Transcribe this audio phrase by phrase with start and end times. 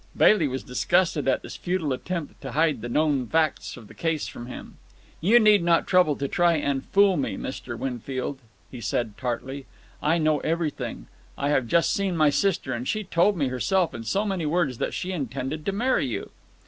[0.17, 4.25] Bailey was disgusted at this futile attempt to hide the known facts of the case
[4.27, 4.77] from him.
[5.21, 7.77] "You need not trouble to try and fool me, Mr.
[7.77, 8.39] Winfield,"
[8.71, 9.67] he said tartly.
[10.01, 11.05] "I know everything.
[11.37, 14.79] I have just seen my sister, and she told me herself in so many words
[14.79, 16.31] that she intended to marry you."